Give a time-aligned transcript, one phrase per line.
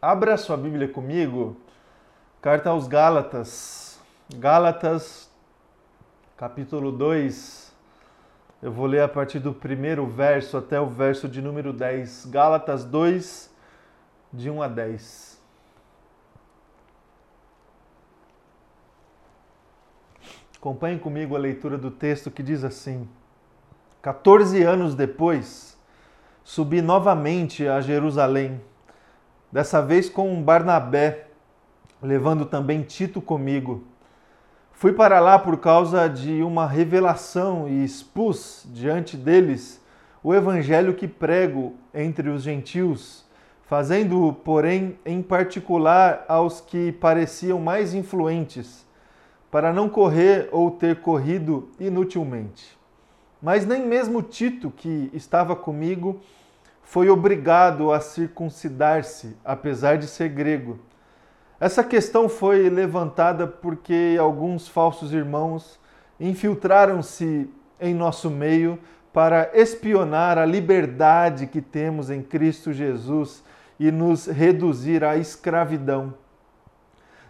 [0.00, 1.56] Abra sua Bíblia comigo,
[2.42, 3.98] carta aos Gálatas,
[4.34, 5.30] Gálatas,
[6.36, 7.74] capítulo 2.
[8.62, 12.26] Eu vou ler a partir do primeiro verso até o verso de número 10.
[12.26, 13.50] Gálatas 2,
[14.30, 15.40] de 1 a 10.
[20.58, 23.08] Acompanhe comigo a leitura do texto que diz assim:
[24.02, 25.78] 14 anos depois,
[26.44, 28.60] subi novamente a Jerusalém
[29.50, 31.26] dessa vez com Barnabé,
[32.02, 33.84] levando também Tito comigo.
[34.72, 39.82] Fui para lá por causa de uma revelação e expus diante deles
[40.22, 43.24] o evangelho que prego entre os gentios,
[43.62, 48.84] fazendo-o, porém, em particular aos que pareciam mais influentes,
[49.50, 52.76] para não correr ou ter corrido inutilmente.
[53.40, 56.20] Mas nem mesmo Tito, que estava comigo,
[56.86, 60.78] foi obrigado a circuncidar-se, apesar de ser grego.
[61.58, 65.80] Essa questão foi levantada porque alguns falsos irmãos
[66.20, 68.78] infiltraram-se em nosso meio
[69.12, 73.42] para espionar a liberdade que temos em Cristo Jesus
[73.80, 76.14] e nos reduzir à escravidão.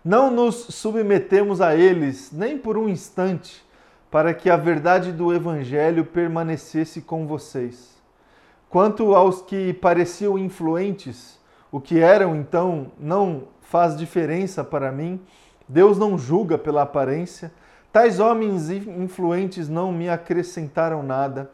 [0.05, 3.65] Não nos submetemos a eles nem por um instante,
[4.11, 7.96] para que a verdade do Evangelho permanecesse com vocês.
[8.77, 11.41] Quanto aos que pareciam influentes,
[11.73, 15.19] o que eram então não faz diferença para mim.
[15.67, 17.51] Deus não julga pela aparência.
[17.91, 21.51] Tais homens influentes não me acrescentaram nada.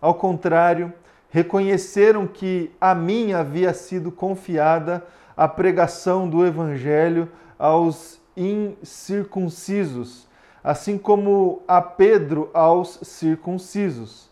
[0.00, 0.90] Ao contrário,
[1.28, 5.06] reconheceram que a mim havia sido confiada
[5.36, 7.28] a pregação do evangelho
[7.58, 10.26] aos incircuncisos,
[10.64, 14.30] assim como a Pedro aos circuncisos.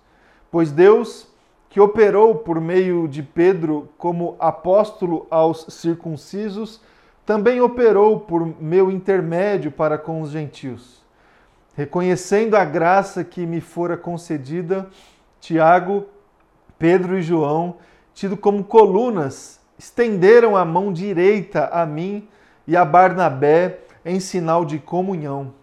[0.51, 1.30] Pois Deus
[1.71, 6.81] que operou por meio de Pedro como apóstolo aos circuncisos,
[7.25, 11.01] também operou por meu intermédio para com os gentios.
[11.77, 14.91] Reconhecendo a graça que me fora concedida,
[15.41, 16.07] Tiago,
[16.77, 17.77] Pedro e João,
[18.13, 22.29] tido como colunas, estenderam a mão direita a mim
[22.67, 25.55] e a Barnabé em sinal de comunhão.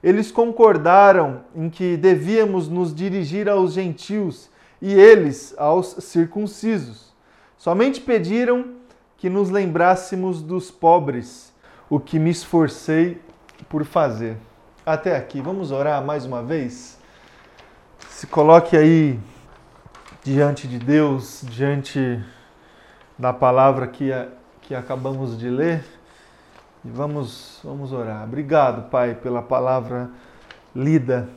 [0.00, 4.48] Eles concordaram em que devíamos nos dirigir aos gentios
[4.80, 7.12] e eles aos circuncisos.
[7.56, 8.76] Somente pediram
[9.16, 11.52] que nos lembrássemos dos pobres,
[11.90, 13.20] o que me esforcei
[13.68, 14.36] por fazer.
[14.86, 16.98] Até aqui, vamos orar mais uma vez?
[18.08, 19.18] Se coloque aí
[20.22, 22.22] diante de Deus, diante
[23.18, 24.10] da palavra que,
[24.62, 25.84] que acabamos de ler
[26.84, 28.24] e vamos, vamos orar.
[28.24, 30.10] Obrigado, Pai, pela palavra
[30.74, 31.28] lida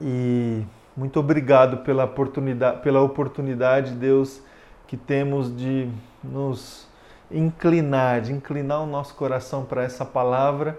[0.00, 0.64] e
[1.00, 4.42] muito obrigado pela oportunidade, pela oportunidade, Deus,
[4.86, 5.88] que temos de
[6.22, 6.86] nos
[7.30, 10.78] inclinar, de inclinar o nosso coração para essa palavra,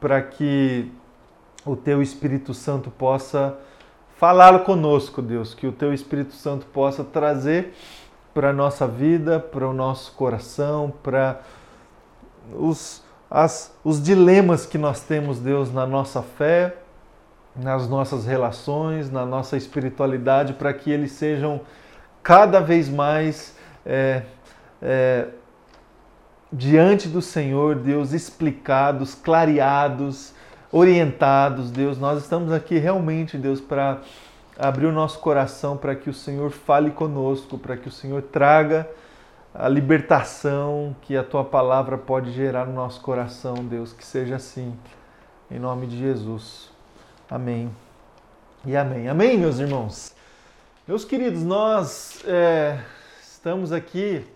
[0.00, 0.90] para que
[1.62, 3.54] o Teu Espírito Santo possa
[4.16, 7.74] falar conosco, Deus, que o Teu Espírito Santo possa trazer
[8.32, 11.38] para a nossa vida, para o nosso coração, para
[12.54, 13.04] os,
[13.84, 16.78] os dilemas que nós temos, Deus, na nossa fé,
[17.54, 21.60] nas nossas relações, na nossa espiritualidade, para que eles sejam
[22.22, 24.22] cada vez mais é,
[24.80, 25.28] é,
[26.52, 30.34] diante do Senhor, Deus, explicados, clareados,
[30.72, 31.98] orientados, Deus.
[31.98, 33.98] Nós estamos aqui realmente, Deus, para
[34.58, 38.88] abrir o nosso coração para que o Senhor fale conosco, para que o Senhor traga
[39.54, 43.92] a libertação que a tua palavra pode gerar no nosso coração, Deus.
[43.92, 44.76] Que seja assim,
[45.50, 46.69] em nome de Jesus.
[47.30, 47.70] Amém.
[48.66, 49.08] E amém.
[49.08, 50.12] Amém, meus irmãos.
[50.84, 52.80] Meus queridos, nós é,
[53.22, 54.26] estamos aqui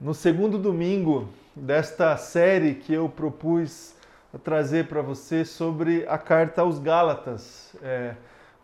[0.00, 3.94] no segundo domingo desta série que eu propus
[4.42, 7.76] trazer para você sobre a carta aos Gálatas.
[7.82, 8.14] É,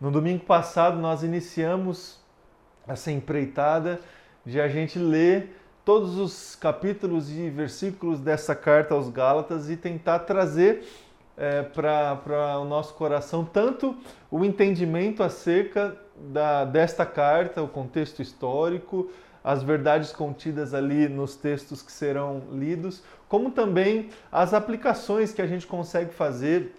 [0.01, 2.19] no domingo passado nós iniciamos
[2.87, 4.01] essa empreitada
[4.43, 10.19] de a gente ler todos os capítulos e versículos dessa carta aos Gálatas e tentar
[10.19, 10.83] trazer
[11.37, 13.95] é, para o nosso coração tanto
[14.29, 19.09] o entendimento acerca da, desta carta, o contexto histórico,
[19.43, 25.47] as verdades contidas ali nos textos que serão lidos, como também as aplicações que a
[25.47, 26.73] gente consegue fazer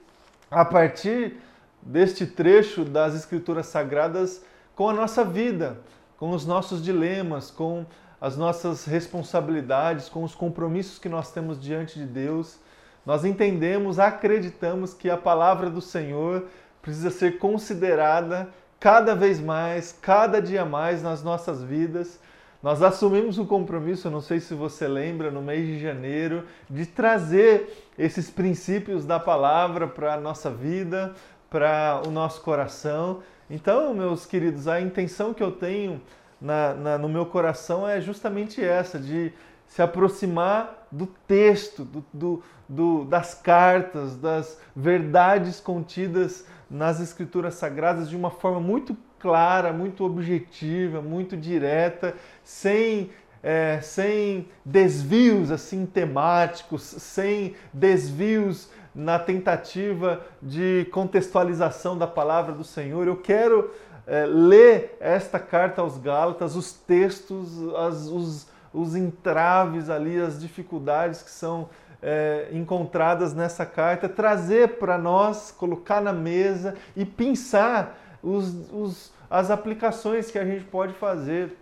[0.50, 1.36] a partir
[1.82, 4.42] deste trecho das Escrituras Sagradas
[4.74, 5.78] com a nossa vida,
[6.16, 7.84] com os nossos dilemas, com
[8.20, 12.58] as nossas responsabilidades, com os compromissos que nós temos diante de Deus
[13.04, 16.46] nós entendemos, acreditamos que a palavra do Senhor
[16.80, 18.48] precisa ser considerada
[18.80, 22.20] cada vez mais, cada dia mais nas nossas vidas.
[22.62, 27.90] nós assumimos o compromisso, não sei se você lembra, no mês de janeiro, de trazer
[27.98, 31.14] esses princípios da palavra para a nossa vida,
[31.50, 33.22] para o nosso coração.
[33.50, 36.00] Então, meus queridos, a intenção que eu tenho
[36.40, 39.32] na, na, no meu coração é justamente essa, de
[39.66, 48.08] se aproximar do texto, do, do, do, das cartas, das verdades contidas nas Escrituras Sagradas
[48.08, 53.10] de uma forma muito clara, muito objetiva, muito direta, sem,
[53.42, 63.08] é, sem desvios assim temáticos, sem desvios na tentativa de contextualização da palavra do Senhor.
[63.08, 63.70] Eu quero
[64.06, 71.22] é, ler esta carta aos Gálatas, os textos, as, os, os entraves ali, as dificuldades
[71.22, 71.70] que são
[72.02, 79.50] é, encontradas nessa carta, trazer para nós, colocar na mesa e pensar os, os, as
[79.50, 81.56] aplicações que a gente pode fazer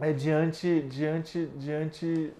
[0.00, 2.32] é, diante, diante, diante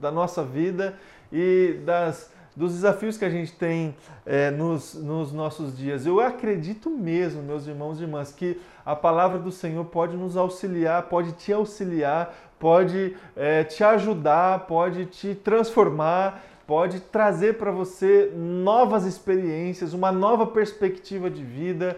[0.00, 0.94] da nossa vida
[1.32, 3.94] e das, dos desafios que a gente tem
[4.26, 6.06] é, nos, nos nossos dias.
[6.06, 11.04] Eu acredito mesmo, meus irmãos e irmãs, que a palavra do Senhor pode nos auxiliar,
[11.04, 19.04] pode te auxiliar, pode é, te ajudar, pode te transformar, pode trazer para você novas
[19.04, 21.96] experiências, uma nova perspectiva de vida,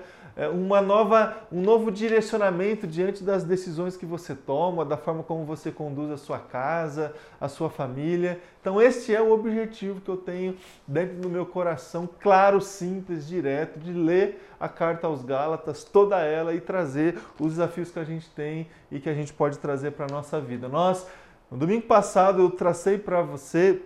[0.53, 5.71] uma nova, um novo direcionamento diante das decisões que você toma, da forma como você
[5.71, 8.41] conduz a sua casa, a sua família.
[8.61, 10.57] Então, este é o objetivo que eu tenho
[10.87, 16.55] dentro do meu coração, claro, simples, direto, de ler a carta aos Gálatas, toda ela,
[16.55, 20.07] e trazer os desafios que a gente tem e que a gente pode trazer para
[20.07, 20.69] a nossa vida.
[20.69, 21.07] Nós,
[21.51, 23.83] no domingo passado, eu tracei para você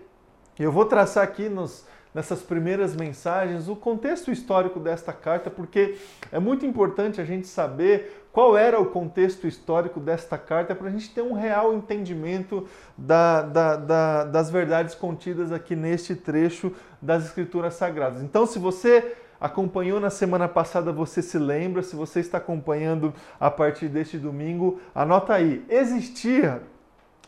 [0.59, 1.85] eu vou traçar aqui nos,
[2.17, 5.99] nessas primeiras mensagens o contexto histórico desta carta, porque
[6.33, 10.91] é muito importante a gente saber qual era o contexto histórico desta carta para a
[10.91, 12.67] gente ter um real entendimento
[12.97, 16.73] da, da, da, das verdades contidas aqui neste trecho
[17.03, 18.23] das Escrituras Sagradas.
[18.23, 23.51] Então, se você acompanhou na semana passada, você se lembra, se você está acompanhando a
[23.51, 25.63] partir deste domingo, anota aí.
[25.69, 26.63] Existia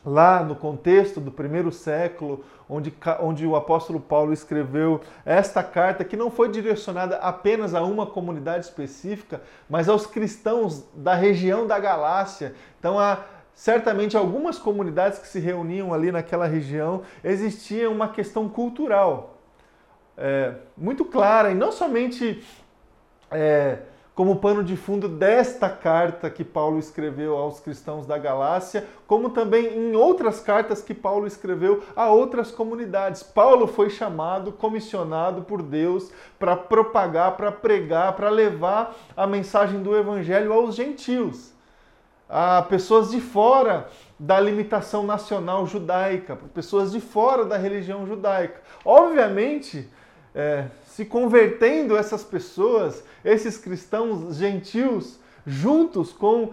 [0.08, 6.16] lá no contexto do primeiro século, onde, onde o apóstolo Paulo escreveu esta carta, que
[6.16, 12.54] não foi direcionada apenas a uma comunidade específica, mas aos cristãos da região da Galácia.
[12.78, 13.24] Então, há
[13.54, 19.36] certamente algumas comunidades que se reuniam ali naquela região, existia uma questão cultural
[20.16, 22.42] é, muito clara, e não somente.
[23.30, 23.78] É,
[24.18, 29.78] como pano de fundo desta carta que Paulo escreveu aos cristãos da Galácia, como também
[29.78, 33.22] em outras cartas que Paulo escreveu a outras comunidades.
[33.22, 39.96] Paulo foi chamado, comissionado por Deus para propagar, para pregar, para levar a mensagem do
[39.96, 41.52] evangelho aos gentios,
[42.28, 43.88] a pessoas de fora
[44.18, 48.62] da limitação nacional judaica, pessoas de fora da religião judaica.
[48.84, 49.88] Obviamente,
[50.34, 50.66] é,
[50.98, 56.52] se convertendo essas pessoas, esses cristãos gentios, juntos com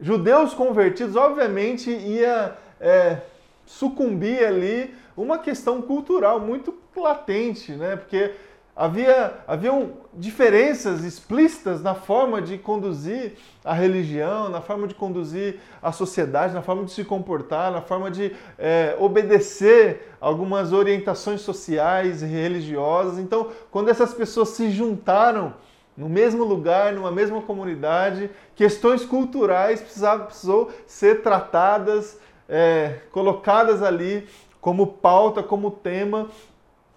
[0.00, 3.18] judeus convertidos, obviamente ia é,
[3.64, 7.94] sucumbir ali uma questão cultural muito latente, né?
[7.94, 8.32] Porque
[8.78, 13.32] Havia, haviam diferenças explícitas na forma de conduzir
[13.64, 18.10] a religião, na forma de conduzir a sociedade, na forma de se comportar, na forma
[18.10, 23.18] de é, obedecer algumas orientações sociais e religiosas.
[23.18, 25.54] Então, quando essas pessoas se juntaram
[25.96, 34.28] no mesmo lugar, numa mesma comunidade, questões culturais precisavam, precisou ser tratadas, é, colocadas ali
[34.60, 36.28] como pauta, como tema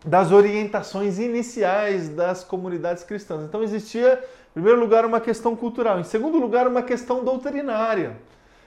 [0.05, 3.43] das orientações iniciais das comunidades cristãs.
[3.43, 8.17] Então existia, em primeiro lugar, uma questão cultural, em segundo lugar, uma questão doutrinária.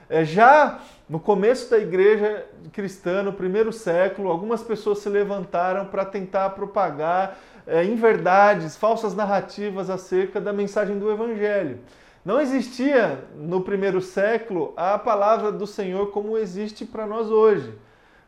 [0.09, 6.05] É, já no começo da igreja cristã, no primeiro século, algumas pessoas se levantaram para
[6.05, 11.79] tentar propagar é, inverdades, falsas narrativas acerca da mensagem do evangelho.
[12.23, 17.73] Não existia no primeiro século a palavra do Senhor como existe para nós hoje.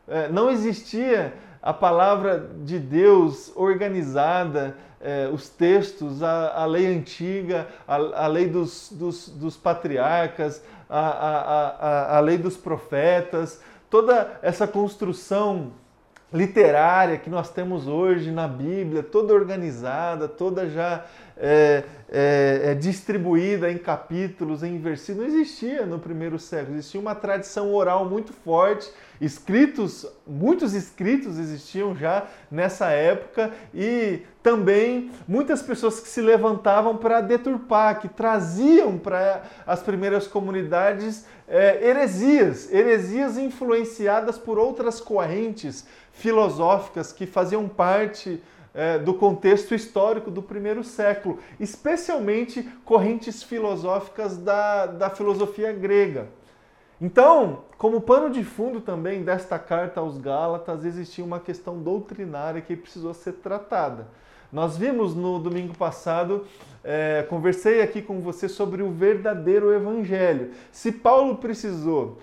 [0.08, 1.32] É, não existia
[1.62, 8.48] a palavra de Deus organizada, é, os textos, a, a, lei antiga, a, a lei
[8.48, 13.60] dos, dos, dos patriarcas, a, a, a lei dos profetas,
[13.90, 15.72] toda essa construção
[16.32, 21.04] literária que nós temos hoje na Bíblia, toda organizada, toda já
[21.36, 26.76] é, é, é, distribuída em capítulos, em versículos, não existia no primeiro século.
[26.76, 28.90] Existia uma tradição oral muito forte,
[29.20, 37.20] escritos, muitos escritos existiam já nessa época e também muitas pessoas que se levantavam para
[37.20, 47.12] deturpar, que traziam para as primeiras comunidades é, heresias, heresias influenciadas por outras correntes filosóficas
[47.12, 48.42] que faziam parte
[48.74, 56.28] é, do contexto histórico do primeiro século, especialmente correntes filosóficas da, da filosofia grega.
[57.00, 62.74] Então, como pano de fundo também desta carta aos Gálatas, existia uma questão doutrinária que
[62.74, 64.08] precisou ser tratada.
[64.50, 66.46] Nós vimos no domingo passado,
[66.82, 70.52] é, conversei aqui com você sobre o verdadeiro evangelho.
[70.72, 72.18] Se Paulo precisou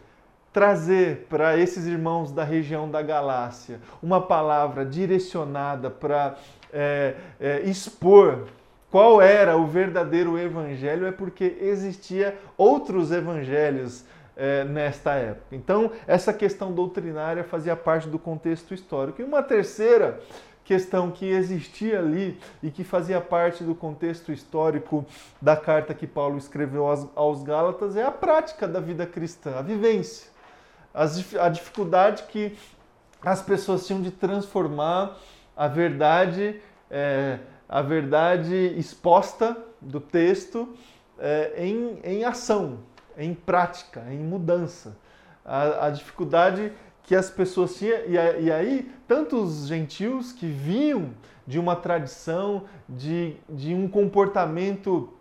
[0.53, 6.35] trazer para esses irmãos da região da Galácia uma palavra direcionada para
[6.71, 8.47] é, é, expor
[8.91, 14.05] qual era o verdadeiro evangelho, é porque existia outros evangelhos
[14.37, 15.55] é, nesta época.
[15.55, 19.19] Então, essa questão doutrinária fazia parte do contexto histórico.
[19.19, 20.19] E uma terceira
[20.63, 25.03] questão que existia ali e que fazia parte do contexto histórico
[25.41, 29.61] da carta que Paulo escreveu aos, aos Gálatas é a prática da vida cristã, a
[29.63, 30.32] vivência
[30.93, 32.55] as, a dificuldade que
[33.21, 35.17] as pessoas tinham de transformar
[35.55, 36.59] a verdade,
[36.91, 40.69] é, a verdade exposta do texto
[41.17, 42.79] é, em, em ação,
[43.17, 44.97] em prática, em mudança.
[45.45, 46.71] A, a dificuldade
[47.03, 51.11] que as pessoas tinham, e, e aí, tantos gentios que vinham
[51.45, 55.13] de uma tradição, de, de um comportamento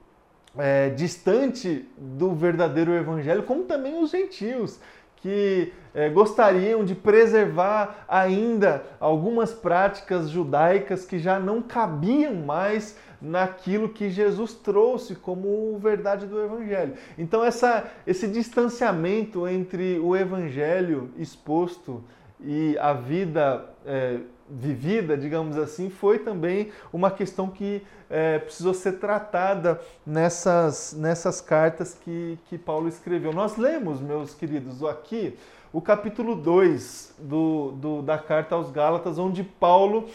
[0.57, 4.79] é, distante do verdadeiro evangelho, como também os gentios
[5.23, 13.88] que é, gostariam de preservar ainda algumas práticas judaicas que já não cabiam mais naquilo
[13.88, 16.95] que Jesus trouxe como verdade do Evangelho.
[17.17, 22.02] Então, essa, esse distanciamento entre o Evangelho exposto
[22.41, 24.19] e a vida é,
[24.52, 31.94] vivida, digamos assim, foi também uma questão que é, precisou ser tratada nessas, nessas cartas
[31.94, 33.32] que, que Paulo escreveu.
[33.32, 35.38] Nós lemos, meus queridos, aqui
[35.73, 40.09] o capítulo 2 do, do, da carta aos Gálatas, onde Paulo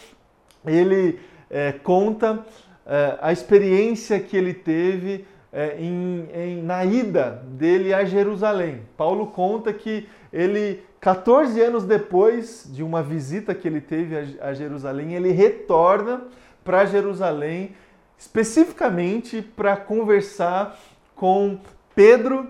[0.64, 1.18] ele
[1.50, 2.46] é, conta
[2.86, 8.82] é, a experiência que ele teve é, em, em, na ida dele a Jerusalém.
[8.96, 15.14] Paulo conta que ele 14 anos depois de uma visita que ele teve a Jerusalém,
[15.14, 16.24] ele retorna
[16.64, 17.74] para Jerusalém
[18.18, 20.76] especificamente para conversar
[21.14, 21.60] com
[21.94, 22.48] Pedro,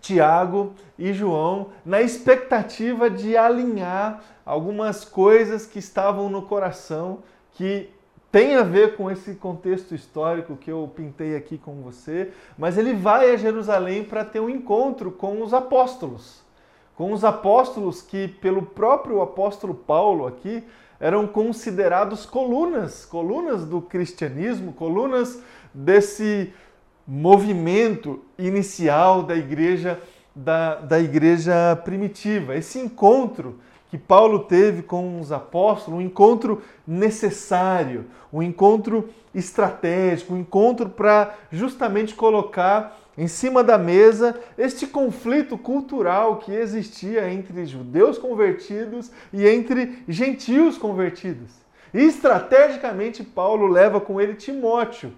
[0.00, 7.20] Tiago e João, na expectativa de alinhar algumas coisas que estavam no coração
[7.52, 7.90] que
[8.30, 12.92] tem a ver com esse contexto histórico que eu pintei aqui com você, mas ele
[12.92, 16.47] vai a Jerusalém para ter um encontro com os apóstolos
[16.98, 20.64] com os apóstolos que, pelo próprio apóstolo Paulo aqui,
[20.98, 25.40] eram considerados colunas, colunas do cristianismo, colunas
[25.72, 26.52] desse
[27.06, 30.02] movimento inicial da igreja
[30.34, 32.56] da, da igreja primitiva.
[32.56, 40.38] Esse encontro que Paulo teve com os apóstolos, um encontro necessário, um encontro estratégico, um
[40.38, 48.16] encontro para justamente colocar em cima da mesa este conflito cultural que existia entre judeus
[48.16, 51.50] convertidos e entre gentios convertidos.
[51.92, 55.12] E estrategicamente, Paulo leva com ele Timóteo,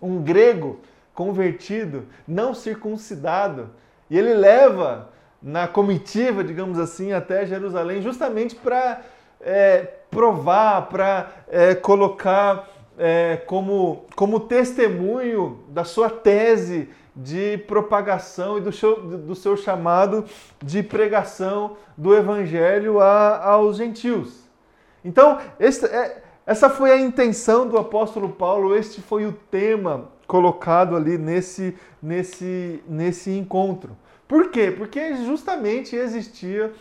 [0.00, 0.80] um grego
[1.14, 3.70] convertido, não circuncidado,
[4.10, 5.10] e ele leva
[5.40, 9.00] na comitiva, digamos assim, até Jerusalém, justamente para
[9.40, 18.60] é, provar, para é, colocar é, como, como testemunho da sua tese de propagação e
[18.60, 20.24] do seu, do seu chamado
[20.62, 24.48] de pregação do evangelho a, aos gentios.
[25.04, 30.96] Então, esse, é, essa foi a intenção do apóstolo Paulo, este foi o tema colocado
[30.96, 33.96] ali nesse, nesse, nesse encontro.
[34.26, 34.70] Por quê?
[34.70, 36.72] Porque justamente existia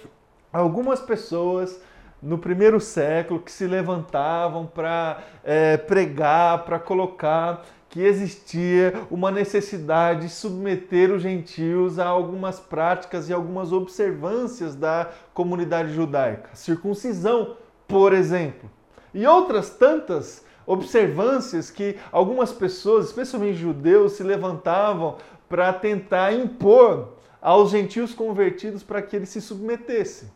[0.53, 1.81] algumas pessoas
[2.21, 10.21] no primeiro século que se levantavam para é, pregar, para colocar que existia uma necessidade
[10.21, 16.49] de submeter os gentios a algumas práticas e algumas observâncias da comunidade judaica.
[16.55, 18.71] Circuncisão, por exemplo.
[19.13, 25.17] E outras tantas observâncias que algumas pessoas, especialmente judeus, se levantavam
[25.49, 27.09] para tentar impor
[27.41, 30.29] aos gentios convertidos para que eles se submetessem.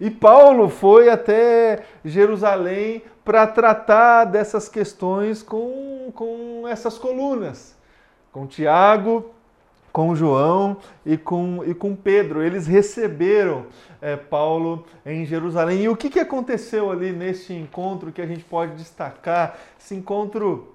[0.00, 7.76] E Paulo foi até Jerusalém para tratar dessas questões com, com essas colunas,
[8.32, 9.30] com Tiago,
[9.92, 12.42] com João e com, e com Pedro.
[12.42, 13.66] Eles receberam
[14.00, 15.82] é, Paulo em Jerusalém.
[15.82, 19.58] E o que, que aconteceu ali neste encontro que a gente pode destacar?
[19.78, 20.74] Esse encontro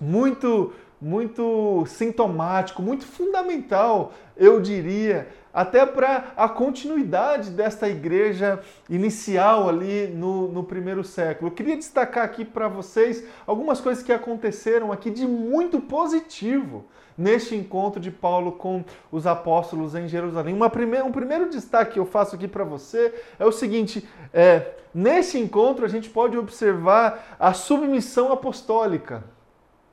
[0.00, 8.60] muito, muito sintomático, muito fundamental, eu diria, até para a continuidade desta igreja
[8.90, 11.48] inicial ali no, no primeiro século.
[11.48, 16.84] Eu queria destacar aqui para vocês algumas coisas que aconteceram aqui de muito positivo
[17.16, 20.54] neste encontro de Paulo com os apóstolos em Jerusalém.
[20.54, 24.72] Uma primeira, um primeiro destaque que eu faço aqui para você é o seguinte: é,
[24.92, 29.24] nesse encontro a gente pode observar a submissão apostólica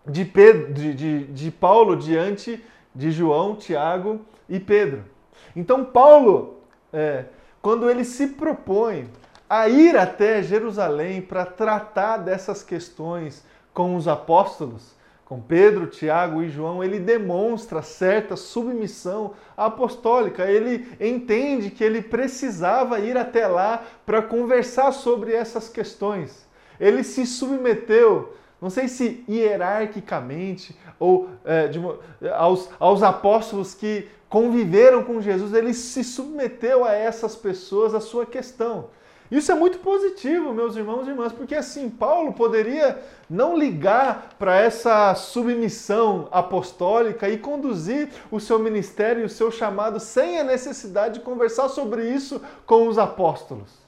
[0.06, 2.62] de, Pedro, de, de, de Paulo diante
[2.94, 5.13] de João, Tiago e Pedro.
[5.56, 6.60] Então, Paulo,
[6.92, 7.26] é,
[7.62, 9.10] quando ele se propõe
[9.50, 14.96] a ir até Jerusalém para tratar dessas questões com os apóstolos,
[15.26, 20.46] com Pedro, Tiago e João, ele demonstra certa submissão apostólica.
[20.46, 26.48] Ele entende que ele precisava ir até lá para conversar sobre essas questões.
[26.80, 28.34] Ele se submeteu,
[28.64, 31.82] não sei se hierarquicamente ou é, de,
[32.34, 38.26] aos, aos apóstolos que conviveram com Jesus, ele se submeteu a essas pessoas, a sua
[38.26, 38.86] questão.
[39.30, 44.56] Isso é muito positivo, meus irmãos e irmãs, porque assim, Paulo poderia não ligar para
[44.56, 51.16] essa submissão apostólica e conduzir o seu ministério e o seu chamado sem a necessidade
[51.16, 53.83] de conversar sobre isso com os apóstolos.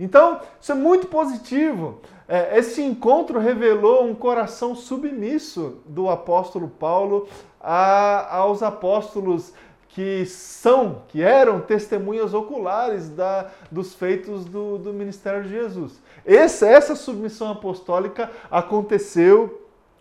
[0.00, 2.00] Então, isso é muito positivo.
[2.26, 7.28] É, esse encontro revelou um coração submisso do apóstolo Paulo
[7.60, 9.52] aos apóstolos
[9.90, 16.00] que são, que eram testemunhas oculares da, dos feitos do, do ministério de Jesus.
[16.24, 19.59] Essa, essa submissão apostólica aconteceu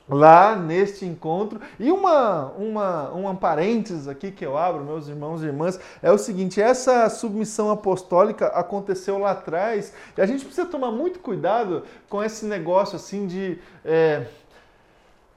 [0.10, 1.62] lá neste encontro.
[1.80, 6.18] E uma, uma, uma parênteses aqui que eu abro, meus irmãos e irmãs, é o
[6.18, 12.24] seguinte: essa submissão apostólica aconteceu lá atrás e a gente precisa tomar muito cuidado com
[12.24, 13.60] esse negócio assim de.
[13.86, 14.26] É,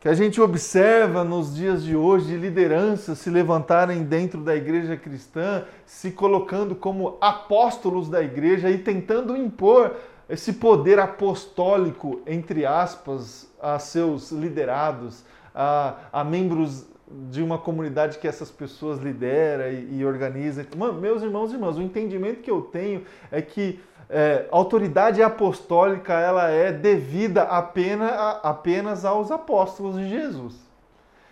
[0.01, 4.97] que a gente observa nos dias de hoje de lideranças se levantarem dentro da igreja
[4.97, 9.95] cristã, se colocando como apóstolos da igreja e tentando impor
[10.33, 15.23] esse poder apostólico, entre aspas, a seus liderados,
[15.55, 16.87] a, a membros
[17.29, 20.67] de uma comunidade que essas pessoas lidera e, e organiza.
[20.99, 26.49] Meus irmãos e irmãs, o entendimento que eu tenho é que é, autoridade apostólica ela
[26.49, 28.11] é devida apenas,
[28.43, 30.55] apenas aos apóstolos de Jesus.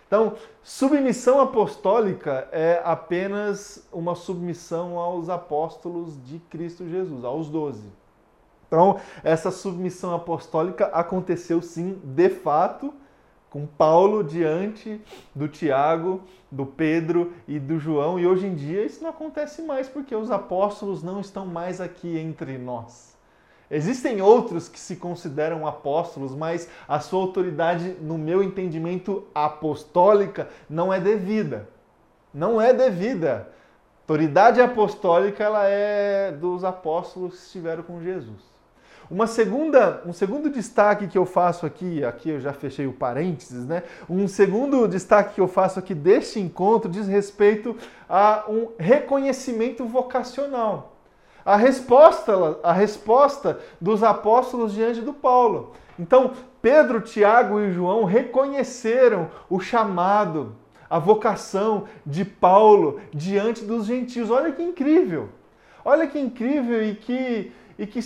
[0.06, 7.99] Então, submissão apostólica é apenas uma submissão aos apóstolos de Cristo Jesus, aos doze.
[8.70, 12.94] Então, essa submissão apostólica aconteceu sim, de fato,
[13.50, 15.02] com Paulo diante
[15.35, 19.88] do Tiago, do Pedro e do João, e hoje em dia isso não acontece mais
[19.88, 23.18] porque os apóstolos não estão mais aqui entre nós.
[23.68, 30.92] Existem outros que se consideram apóstolos, mas a sua autoridade, no meu entendimento apostólica, não
[30.92, 31.68] é devida.
[32.33, 33.48] Não é devida.
[33.48, 38.50] A autoridade apostólica ela é dos apóstolos que estiveram com Jesus.
[39.10, 43.66] Uma segunda, um segundo destaque que eu faço aqui, aqui eu já fechei o parênteses,
[43.66, 43.82] né?
[44.08, 47.76] Um segundo destaque que eu faço aqui deste encontro diz respeito
[48.08, 50.94] a um reconhecimento vocacional.
[51.44, 55.72] A resposta, a resposta dos apóstolos diante do Paulo.
[55.98, 56.30] Então,
[56.62, 60.54] Pedro, Tiago e João reconheceram o chamado,
[60.88, 64.30] a vocação de Paulo diante dos gentios.
[64.30, 65.30] Olha que incrível!
[65.84, 68.00] Olha que incrível e que e que,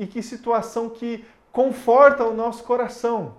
[0.00, 3.34] e que situação que conforta o nosso coração.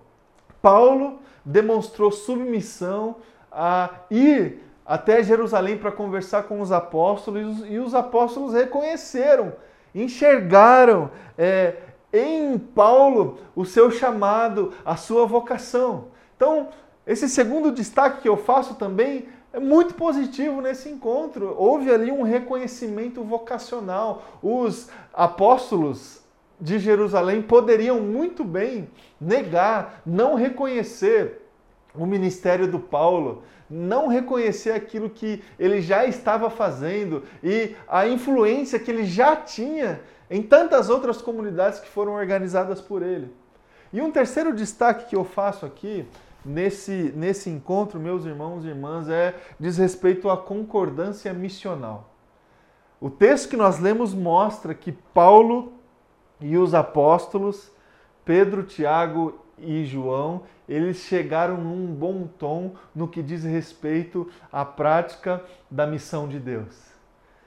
[0.62, 3.18] Paulo demonstrou submissão
[3.52, 9.52] a ir até Jerusalém para conversar com os apóstolos e os apóstolos reconheceram,
[9.94, 11.76] enxergaram é,
[12.14, 16.06] em Paulo o seu chamado, a sua vocação.
[16.38, 16.70] Então,
[17.06, 21.54] esse segundo destaque que eu faço também é muito positivo nesse encontro.
[21.56, 24.40] Houve ali um reconhecimento vocacional.
[24.42, 26.22] Os apóstolos
[26.60, 28.90] de Jerusalém poderiam muito bem
[29.22, 31.42] negar, não reconhecer
[31.94, 38.80] o ministério do Paulo, não reconhecer aquilo que ele já estava fazendo e a influência
[38.80, 43.32] que ele já tinha em tantas outras comunidades que foram organizadas por ele.
[43.92, 46.08] E um terceiro destaque que eu faço aqui
[46.46, 52.14] nesse, nesse encontro, meus irmãos e irmãs, é diz respeito à concordância missional.
[53.00, 55.74] O texto que nós lemos mostra que Paulo
[56.40, 57.72] e os apóstolos,
[58.24, 65.44] Pedro, Tiago e João, eles chegaram num bom tom no que diz respeito à prática
[65.70, 66.93] da missão de Deus.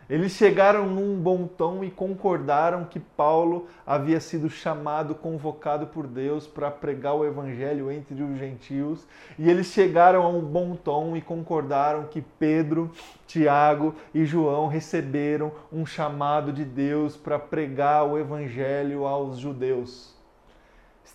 [0.09, 6.47] Eles chegaram num bom tom e concordaram que Paulo havia sido chamado, convocado por Deus
[6.47, 9.05] para pregar o evangelho entre os gentios,
[9.37, 12.91] e eles chegaram a um bom tom e concordaram que Pedro,
[13.27, 20.16] Tiago e João receberam um chamado de Deus para pregar o evangelho aos judeus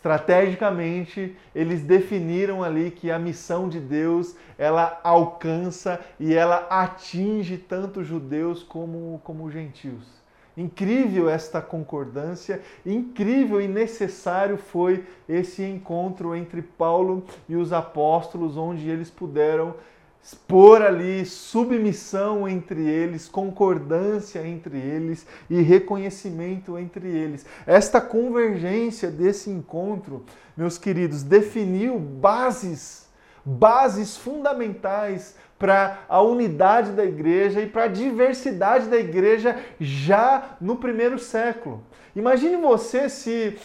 [0.01, 8.03] estrategicamente eles definiram ali que a missão de Deus ela alcança e ela atinge tanto
[8.03, 10.19] judeus como, como gentios.
[10.57, 18.89] Incrível esta concordância, incrível e necessário foi esse encontro entre Paulo e os apóstolos, onde
[18.89, 19.75] eles puderam
[20.23, 27.45] expor ali submissão entre eles, concordância entre eles e reconhecimento entre eles.
[27.65, 30.23] Esta convergência desse encontro,
[30.55, 33.09] meus queridos, definiu bases,
[33.43, 40.75] bases fundamentais para a unidade da igreja e para a diversidade da igreja já no
[40.75, 41.83] primeiro século.
[42.15, 43.57] Imagine você se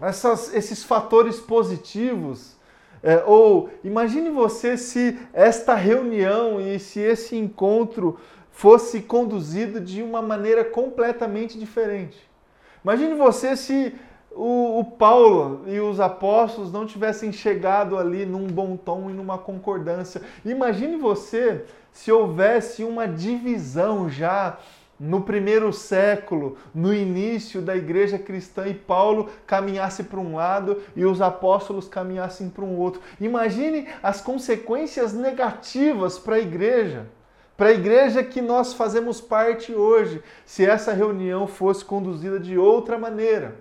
[0.00, 2.56] essas, esses fatores positivos
[3.02, 8.18] é, ou imagine você se esta reunião e se esse encontro
[8.52, 12.18] fosse conduzido de uma maneira completamente diferente.
[12.84, 13.94] Imagine você se
[14.30, 19.38] o, o, Paulo e os apóstolos não tivessem chegado ali num bom tom e numa
[19.38, 20.22] concordância.
[20.44, 24.58] Imagine você se houvesse uma divisão já
[25.02, 31.04] no primeiro século, no início da igreja cristã, e Paulo caminhasse para um lado e
[31.04, 33.02] os apóstolos caminhassem para um outro.
[33.20, 37.08] Imagine as consequências negativas para a igreja,
[37.56, 42.96] para a igreja que nós fazemos parte hoje, se essa reunião fosse conduzida de outra
[42.96, 43.56] maneira.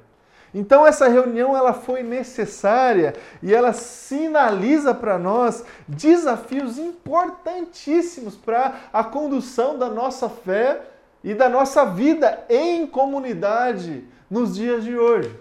[0.54, 9.04] Então essa reunião ela foi necessária e ela sinaliza para nós desafios importantíssimos para a
[9.04, 10.91] condução da nossa fé
[11.24, 15.36] e da nossa vida em comunidade nos dias de hoje.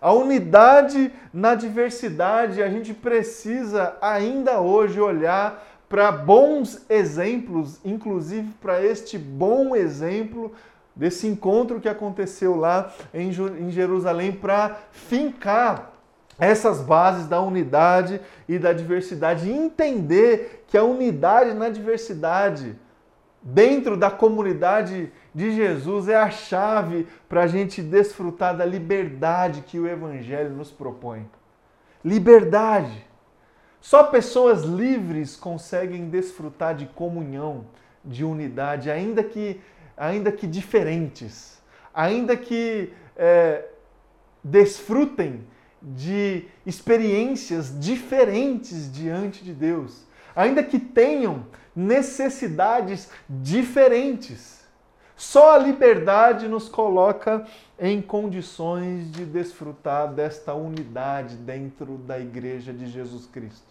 [0.00, 8.84] A unidade na diversidade, a gente precisa ainda hoje olhar para bons exemplos, inclusive para
[8.84, 10.52] este bom exemplo
[10.94, 13.32] desse encontro que aconteceu lá em
[13.70, 15.92] Jerusalém, para fincar
[16.38, 22.76] essas bases da unidade e da diversidade, entender que a unidade na diversidade
[23.44, 29.78] dentro da comunidade de Jesus é a chave para a gente desfrutar da liberdade que
[29.78, 31.28] o Evangelho nos propõe.
[32.02, 33.06] Liberdade.
[33.80, 37.66] Só pessoas livres conseguem desfrutar de comunhão,
[38.02, 39.60] de unidade, ainda que,
[39.94, 43.66] ainda que diferentes, ainda que é,
[44.42, 45.46] desfrutem
[45.82, 54.64] de experiências diferentes diante de Deus, ainda que tenham necessidades diferentes.
[55.16, 57.44] Só a liberdade nos coloca
[57.78, 63.66] em condições de desfrutar desta unidade dentro da Igreja de Jesus Cristo.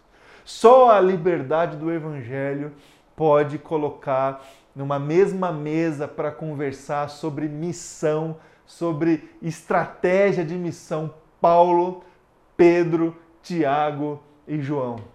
[0.45, 2.73] Só a liberdade do Evangelho
[3.15, 4.43] pode colocar
[4.75, 12.03] numa mesma mesa para conversar sobre missão, sobre estratégia de missão Paulo,
[12.55, 15.12] Pedro, Tiago e João.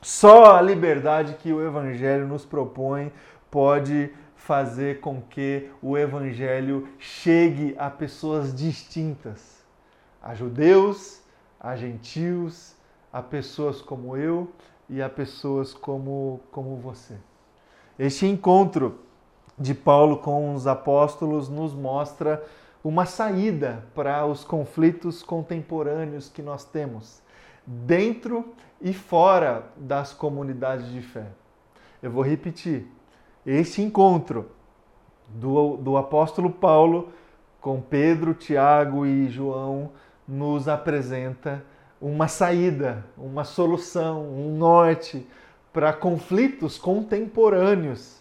[0.00, 3.12] Só a liberdade que o Evangelho nos propõe
[3.50, 9.64] pode fazer com que o Evangelho chegue a pessoas distintas,
[10.22, 11.20] a judeus,
[11.58, 12.76] a gentios,
[13.12, 14.48] a pessoas como eu
[14.88, 17.14] e a pessoas como, como você.
[17.98, 19.00] Este encontro
[19.58, 22.44] de Paulo com os apóstolos nos mostra
[22.84, 27.20] uma saída para os conflitos contemporâneos que nós temos
[27.66, 31.26] dentro e fora das comunidades de fé.
[32.02, 32.86] Eu vou repetir.
[33.44, 34.50] Esse encontro
[35.28, 37.12] do, do apóstolo Paulo
[37.60, 39.90] com Pedro, Tiago e João
[40.26, 41.64] nos apresenta
[42.00, 45.26] uma saída, uma solução, um norte
[45.72, 48.20] para conflitos contemporâneos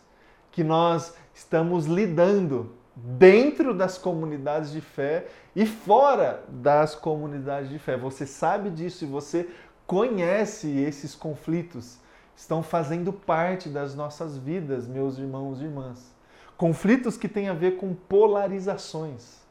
[0.51, 7.97] que nós estamos lidando dentro das comunidades de fé e fora das comunidades de fé.
[7.97, 9.49] Você sabe disso e você
[9.85, 11.97] conhece esses conflitos.
[12.35, 16.13] Estão fazendo parte das nossas vidas, meus irmãos e irmãs.
[16.57, 19.41] Conflitos que têm a ver com polarizações.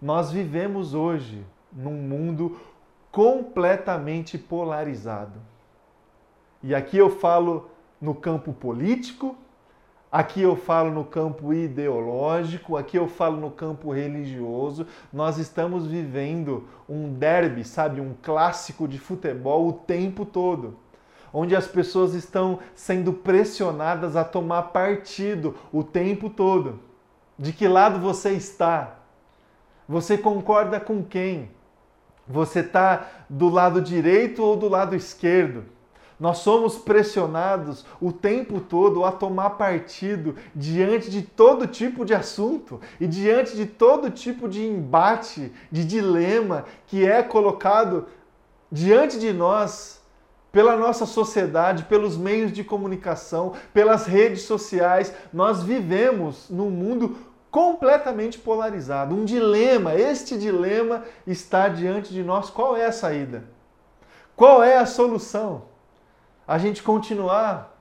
[0.00, 2.58] Nós vivemos hoje num mundo
[3.10, 5.40] completamente polarizado.
[6.62, 9.36] E aqui eu falo no campo político,
[10.14, 14.86] Aqui eu falo no campo ideológico, aqui eu falo no campo religioso.
[15.12, 20.76] Nós estamos vivendo um derby, sabe, um clássico de futebol o tempo todo,
[21.32, 26.78] onde as pessoas estão sendo pressionadas a tomar partido o tempo todo.
[27.36, 29.00] De que lado você está?
[29.88, 31.50] Você concorda com quem?
[32.28, 35.73] Você está do lado direito ou do lado esquerdo?
[36.24, 42.80] Nós somos pressionados o tempo todo a tomar partido diante de todo tipo de assunto
[42.98, 48.06] e diante de todo tipo de embate, de dilema que é colocado
[48.72, 50.00] diante de nós
[50.50, 55.12] pela nossa sociedade, pelos meios de comunicação, pelas redes sociais.
[55.30, 57.18] Nós vivemos num mundo
[57.50, 59.94] completamente polarizado, um dilema.
[59.94, 62.48] Este dilema está diante de nós.
[62.48, 63.44] Qual é a saída?
[64.34, 65.73] Qual é a solução?
[66.46, 67.76] A gente continuar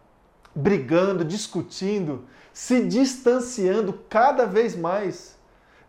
[0.56, 5.38] brigando, discutindo, se distanciando cada vez mais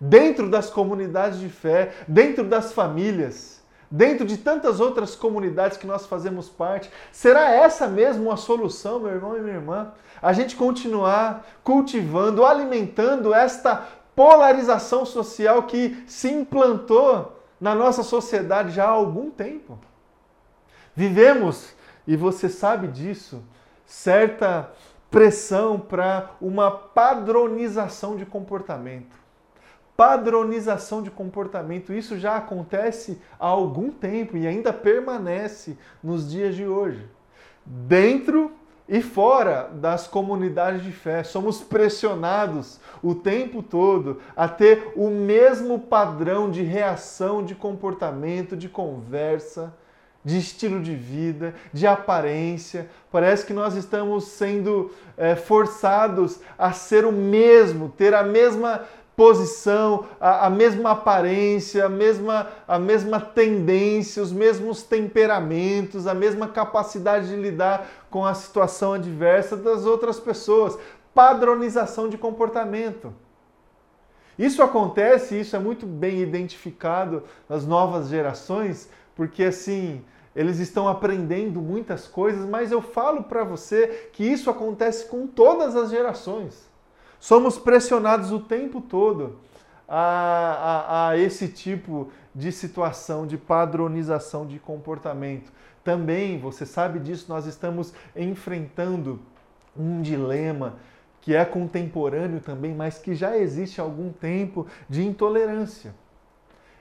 [0.00, 6.06] dentro das comunidades de fé, dentro das famílias, dentro de tantas outras comunidades que nós
[6.06, 6.90] fazemos parte.
[7.12, 9.92] Será essa mesmo a solução, meu irmão e minha irmã?
[10.20, 18.84] A gente continuar cultivando, alimentando esta polarização social que se implantou na nossa sociedade já
[18.84, 19.78] há algum tempo.
[20.94, 21.74] Vivemos
[22.06, 23.42] e você sabe disso,
[23.86, 24.70] certa
[25.10, 29.16] pressão para uma padronização de comportamento.
[29.96, 36.66] Padronização de comportamento, isso já acontece há algum tempo e ainda permanece nos dias de
[36.66, 37.06] hoje.
[37.64, 38.52] Dentro
[38.88, 45.78] e fora das comunidades de fé, somos pressionados o tempo todo a ter o mesmo
[45.78, 49.72] padrão de reação, de comportamento, de conversa
[50.24, 52.88] de estilo de vida, de aparência.
[53.12, 58.84] Parece que nós estamos sendo é, forçados a ser o mesmo, ter a mesma
[59.16, 66.48] posição, a, a, mesma aparência, a mesma, a mesma tendência, os mesmos temperamentos, a mesma
[66.48, 70.76] capacidade de lidar com a situação adversa das outras pessoas.
[71.14, 73.12] Padronização de comportamento.
[74.36, 80.02] Isso acontece, isso é muito bem identificado nas novas gerações, porque assim,
[80.34, 85.76] eles estão aprendendo muitas coisas, mas eu falo para você que isso acontece com todas
[85.76, 86.68] as gerações.
[87.20, 89.38] Somos pressionados o tempo todo
[89.88, 95.52] a, a, a esse tipo de situação, de padronização de comportamento.
[95.84, 99.20] Também, você sabe disso, nós estamos enfrentando
[99.76, 100.76] um dilema
[101.20, 105.94] que é contemporâneo também, mas que já existe há algum tempo de intolerância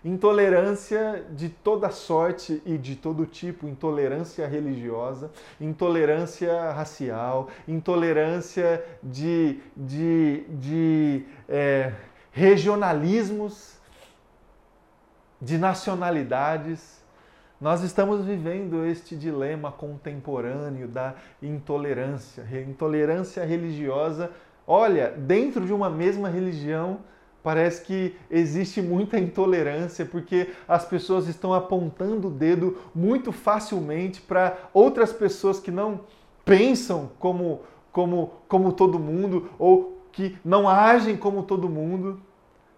[0.03, 10.43] intolerância de toda sorte e de todo tipo, intolerância religiosa, intolerância racial, intolerância de, de,
[10.49, 11.93] de é,
[12.31, 13.77] regionalismos,
[15.41, 17.01] de nacionalidades.
[17.59, 24.31] Nós estamos vivendo este dilema contemporâneo da intolerância, intolerância religiosa.
[24.67, 26.99] Olha, dentro de uma mesma religião,
[27.43, 34.69] Parece que existe muita intolerância porque as pessoas estão apontando o dedo muito facilmente para
[34.73, 35.99] outras pessoas que não
[36.45, 37.59] pensam como,
[37.91, 42.21] como, como todo mundo ou que não agem como todo mundo.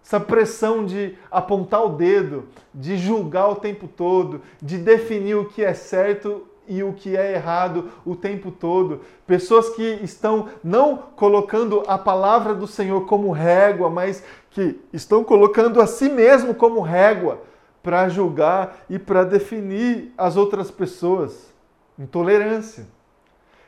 [0.04, 5.62] Essa pressão de apontar o dedo, de julgar o tempo todo, de definir o que
[5.62, 9.00] é certo e o que é errado o tempo todo.
[9.26, 15.80] Pessoas que estão não colocando a palavra do Senhor como régua, mas que estão colocando
[15.80, 17.42] a si mesmo como régua
[17.82, 21.54] para julgar e para definir as outras pessoas.
[21.98, 22.86] Intolerância.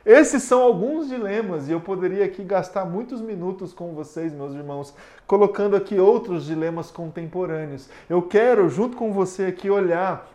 [0.05, 4.93] Esses são alguns dilemas e eu poderia aqui gastar muitos minutos com vocês, meus irmãos,
[5.27, 7.89] colocando aqui outros dilemas contemporâneos.
[8.09, 10.27] Eu quero, junto com você aqui, olhar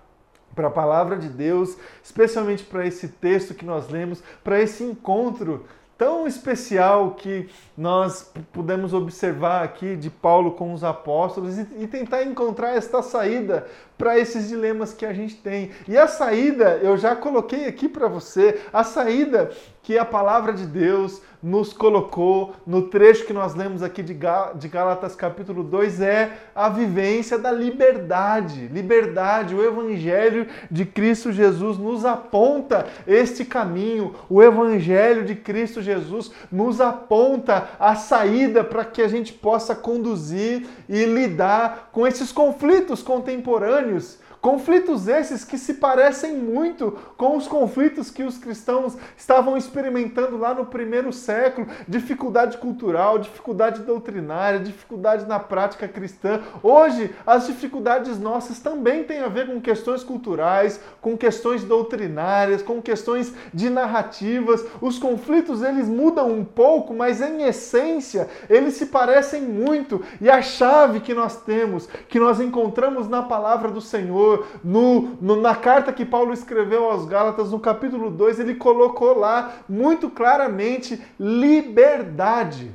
[0.55, 5.65] para a palavra de Deus, especialmente para esse texto que nós lemos, para esse encontro
[5.97, 12.77] tão especial que nós pudemos observar aqui de Paulo com os apóstolos e, tentar encontrar
[12.77, 15.71] esta saída para esses dilemas que a gente tem.
[15.87, 19.51] E a saída, eu já coloquei aqui para você, a saída
[19.85, 25.15] que a palavra de Deus nos colocou no trecho que nós lemos aqui de Gálatas
[25.15, 28.67] capítulo 2 é a vivência da liberdade.
[28.69, 34.15] Liberdade, o evangelho de Cristo Jesus nos aponta este caminho.
[34.31, 40.67] O evangelho de Cristo Jesus nos aponta a saída para que a gente possa conduzir
[40.89, 48.11] e lidar com esses conflitos contemporâneos Conflitos esses que se parecem muito com os conflitos
[48.11, 55.41] que os cristãos estavam experimentando lá no primeiro século dificuldade cultural, dificuldade doutrinária, dificuldade na
[55.41, 56.43] prática cristã.
[56.63, 62.83] Hoje, as dificuldades nossas também têm a ver com questões culturais, com questões doutrinárias, com
[62.83, 64.63] questões de narrativas.
[64.79, 70.05] Os conflitos eles mudam um pouco, mas em essência eles se parecem muito.
[70.21, 75.41] E a chave que nós temos, que nós encontramos na palavra do Senhor, no, no
[75.41, 81.03] na carta que Paulo escreveu aos Gálatas, no capítulo 2, ele colocou lá muito claramente
[81.19, 82.75] liberdade.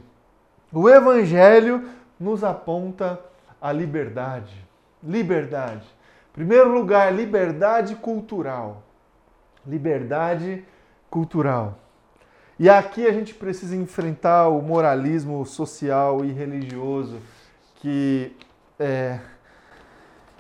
[0.71, 3.19] O Evangelho nos aponta
[3.61, 4.55] a liberdade.
[5.03, 5.87] Liberdade.
[6.33, 8.83] Primeiro lugar, liberdade cultural.
[9.65, 10.63] Liberdade
[11.09, 11.79] cultural.
[12.59, 17.17] E aqui a gente precisa enfrentar o moralismo social e religioso
[17.75, 18.35] que,
[18.77, 19.19] é,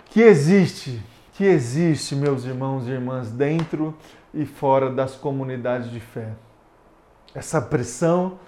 [0.09, 1.01] que existe,
[1.33, 3.95] que existe, meus irmãos e irmãs, dentro
[4.33, 6.33] e fora das comunidades de fé.
[7.33, 8.39] Essa pressão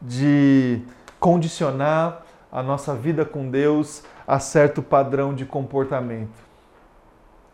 [0.00, 0.80] de
[1.18, 6.50] condicionar a nossa vida com Deus a certo padrão de comportamento.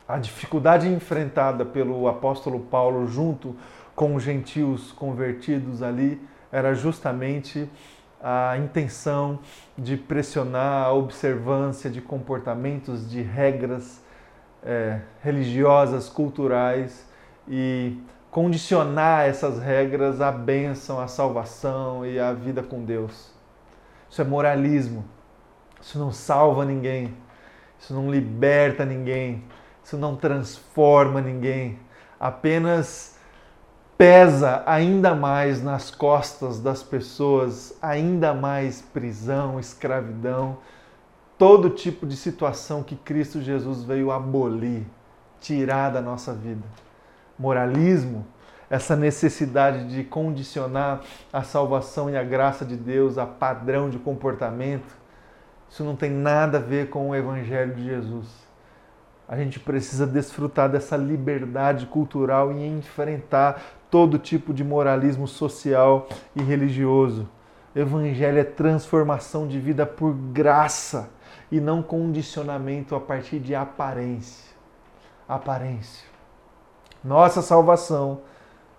[0.06, 3.56] A dificuldade enfrentada pelo apóstolo Paulo junto
[3.94, 6.20] com os gentios convertidos ali
[6.52, 7.68] era justamente
[8.22, 9.38] a intenção
[9.76, 14.02] de pressionar a observância de comportamentos, de regras
[14.62, 17.06] é, religiosas, culturais
[17.48, 17.98] e
[18.30, 23.30] condicionar essas regras à bênção, à salvação e à vida com Deus.
[24.10, 25.04] Isso é moralismo.
[25.80, 27.14] Isso não salva ninguém.
[27.78, 29.44] Isso não liberta ninguém.
[29.84, 31.78] Isso não transforma ninguém.
[32.18, 33.15] Apenas
[33.96, 40.58] pesa ainda mais nas costas das pessoas, ainda mais prisão, escravidão,
[41.38, 44.84] todo tipo de situação que Cristo Jesus veio abolir,
[45.40, 46.62] tirar da nossa vida
[47.38, 48.26] moralismo,
[48.68, 54.96] essa necessidade de condicionar a salvação e a graça de Deus a padrão de comportamento,
[55.68, 58.26] isso não tem nada a ver com o Evangelho de Jesus.
[59.28, 66.42] A gente precisa desfrutar dessa liberdade cultural e enfrentar todo tipo de moralismo social e
[66.42, 67.28] religioso.
[67.74, 71.10] Evangelho é transformação de vida por graça
[71.50, 74.54] e não condicionamento a partir de aparência.
[75.28, 76.06] Aparência.
[77.04, 78.20] Nossa salvação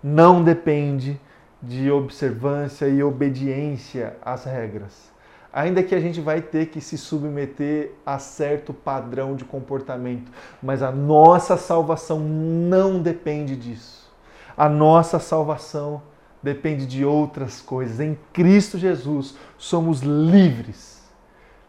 [0.02, 1.20] não depende
[1.62, 5.12] de observância e obediência às regras.
[5.52, 10.30] Ainda que a gente vai ter que se submeter a certo padrão de comportamento,
[10.62, 14.07] mas a nossa salvação não depende disso.
[14.58, 16.02] A nossa salvação
[16.42, 18.00] depende de outras coisas.
[18.00, 20.98] Em Cristo Jesus somos livres.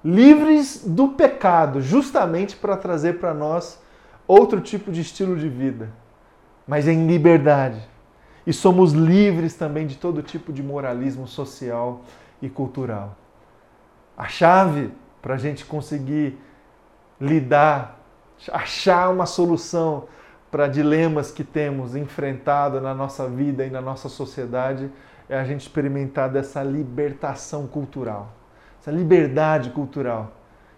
[0.04, 3.80] Livres do pecado, justamente para trazer para nós
[4.28, 5.90] outro tipo de estilo de vida
[6.70, 7.82] mas em liberdade.
[8.46, 12.02] E somos livres também de todo tipo de moralismo social
[12.40, 13.18] e cultural.
[14.16, 16.38] A chave para a gente conseguir
[17.20, 18.00] lidar,
[18.52, 20.04] achar uma solução
[20.52, 24.90] para dilemas que temos enfrentado na nossa vida e na nossa sociedade
[25.30, 28.34] é a gente experimentar dessa libertação cultural,
[28.82, 30.32] essa liberdade cultural.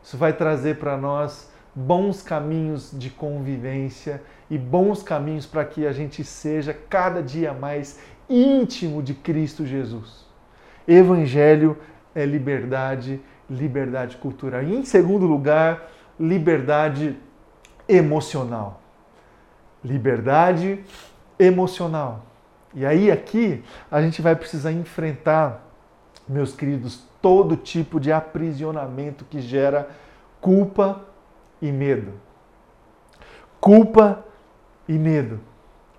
[0.03, 5.93] Isso vai trazer para nós bons caminhos de convivência e bons caminhos para que a
[5.93, 10.25] gente seja cada dia mais íntimo de Cristo Jesus.
[10.86, 11.77] Evangelho
[12.13, 14.63] é liberdade, liberdade cultural.
[14.63, 17.17] E em segundo lugar, liberdade
[17.88, 18.81] emocional.
[19.84, 20.84] Liberdade
[21.39, 22.26] emocional.
[22.74, 25.67] E aí aqui a gente vai precisar enfrentar,
[26.28, 29.89] meus queridos, todo tipo de aprisionamento que gera
[30.39, 31.02] culpa
[31.62, 32.13] e medo.
[33.60, 34.24] Culpa
[34.88, 35.39] e medo.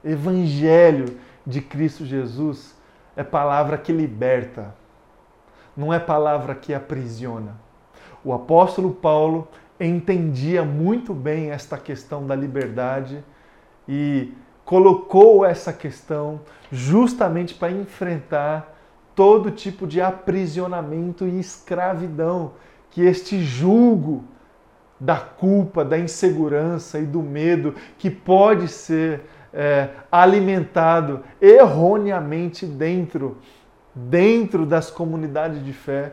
[0.04, 2.74] Evangelho de Cristo Jesus
[3.14, 4.74] é palavra que liberta,
[5.76, 7.56] não é palavra que aprisiona.
[8.24, 13.22] O apóstolo Paulo entendia muito bem esta questão da liberdade
[13.88, 14.32] e
[14.64, 16.40] colocou essa questão
[16.70, 18.74] justamente para enfrentar
[19.14, 22.52] todo tipo de aprisionamento e escravidão
[22.90, 24.24] que este julgo
[24.98, 33.36] da culpa, da insegurança e do medo que pode ser é, alimentado erroneamente dentro,
[33.94, 36.12] dentro das comunidades de fé.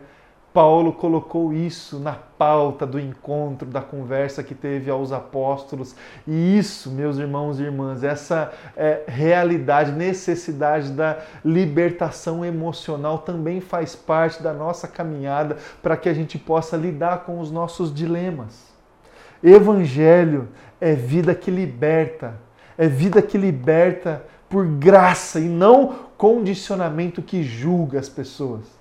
[0.54, 5.96] Paulo colocou isso na pauta do encontro, da conversa que teve aos apóstolos.
[6.28, 13.96] E isso, meus irmãos e irmãs, essa é, realidade, necessidade da libertação emocional também faz
[13.96, 18.70] parte da nossa caminhada para que a gente possa lidar com os nossos dilemas.
[19.44, 20.50] Evangelho
[20.82, 22.34] é vida que liberta,
[22.76, 28.79] é vida que liberta por graça e não condicionamento que julga as pessoas.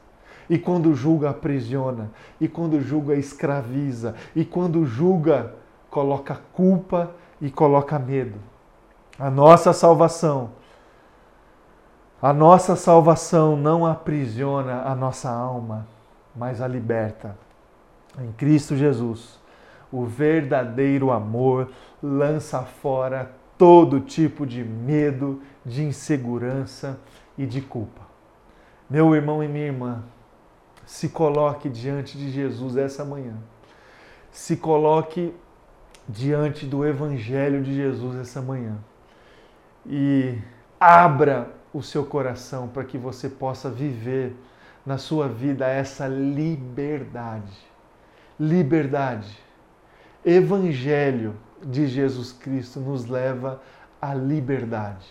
[0.49, 2.11] E quando julga, aprisiona.
[2.41, 4.15] E quando julga, escraviza.
[4.35, 5.55] E quando julga,
[5.91, 8.39] coloca culpa e coloca medo.
[9.19, 10.51] A nossa salvação,
[12.21, 15.87] a nossa salvação não aprisiona a nossa alma,
[16.35, 17.37] mas a liberta.
[18.19, 19.39] Em Cristo Jesus,
[19.93, 21.71] o verdadeiro amor
[22.03, 26.99] lança fora todo tipo de medo, de insegurança
[27.37, 28.03] e de culpa.
[28.89, 30.03] Meu irmão e minha irmã,
[30.89, 33.35] se coloque diante de Jesus essa manhã.
[34.33, 35.35] Se coloque
[36.09, 38.79] diante do Evangelho de Jesus essa manhã.
[39.85, 40.39] E
[40.81, 44.35] abra o seu coração para que você possa viver
[44.85, 47.53] na sua vida essa liberdade.
[48.41, 49.39] Liberdade.
[50.25, 53.61] Evangelho de Jesus Cristo nos leva
[54.01, 55.07] à liberdade.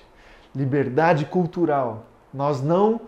[0.56, 2.08] Liberdade cultural.
[2.34, 3.00] Nós não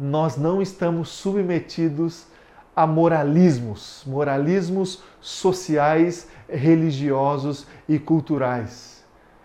[0.00, 2.26] nós não estamos submetidos
[2.74, 9.04] a moralismos, moralismos sociais, religiosos e culturais.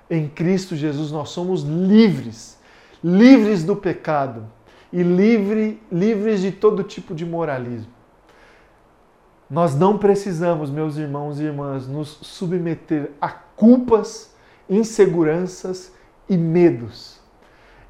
[0.09, 2.57] Em Cristo Jesus nós somos livres,
[3.03, 4.47] livres do pecado
[4.93, 7.91] e livre, livres de todo tipo de moralismo.
[9.49, 14.33] Nós não precisamos, meus irmãos e irmãs, nos submeter a culpas,
[14.69, 15.91] inseguranças
[16.29, 17.19] e medos.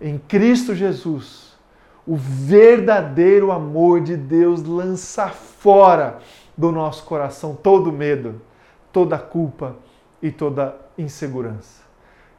[0.01, 1.54] Em Cristo Jesus,
[2.07, 6.19] o verdadeiro amor de Deus lança fora
[6.55, 8.41] do nosso coração todo medo,
[8.91, 9.75] toda culpa
[10.21, 11.83] e toda insegurança.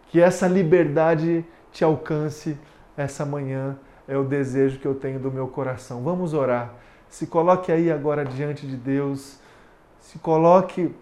[0.08, 2.56] Que essa liberdade te alcance
[2.96, 3.76] essa manhã,
[4.08, 6.02] é o desejo que eu tenho do meu coração.
[6.02, 6.74] Vamos orar.
[7.08, 9.38] Se coloque aí agora diante de Deus,
[10.00, 10.94] se coloque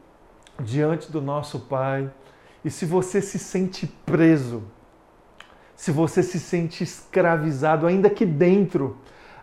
[0.60, 2.10] diante do nosso Pai.
[2.64, 4.62] E se você se sente preso,
[5.76, 8.96] se você se sente escravizado, ainda que dentro,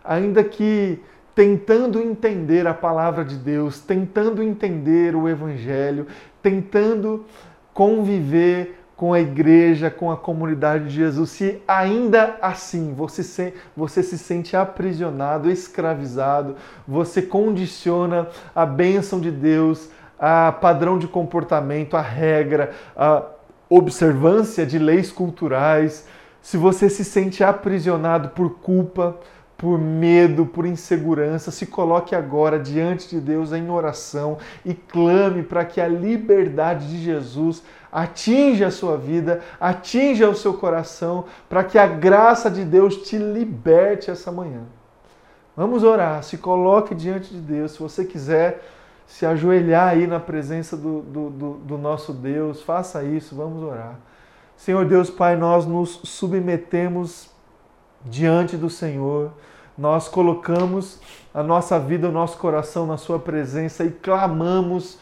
[0.04, 1.00] ainda que
[1.34, 6.06] tentando entender a palavra de Deus, tentando entender o Evangelho,
[6.42, 7.24] tentando
[7.72, 14.02] conviver com a igreja, com a comunidade de Jesus, se ainda assim você se, você
[14.02, 16.54] se sente aprisionado, escravizado,
[16.86, 23.24] você condiciona a bênção de Deus, a padrão de comportamento, a regra, a
[23.68, 26.06] observância de leis culturais,
[26.42, 29.16] se você se sente aprisionado por culpa,
[29.56, 35.64] por medo, por insegurança, se coloque agora diante de Deus em oração e clame para
[35.64, 37.62] que a liberdade de Jesus
[37.92, 43.16] atinja a sua vida, atinja o seu coração, para que a graça de Deus te
[43.16, 44.62] liberte essa manhã.
[45.56, 47.72] Vamos orar, se coloque diante de Deus.
[47.72, 48.64] Se você quiser
[49.06, 53.96] se ajoelhar aí na presença do, do, do, do nosso Deus, faça isso, vamos orar.
[54.56, 57.30] Senhor Deus Pai, nós nos submetemos
[58.04, 59.32] diante do Senhor,
[59.76, 61.00] nós colocamos
[61.32, 64.98] a nossa vida, o nosso coração na Sua presença e clamamos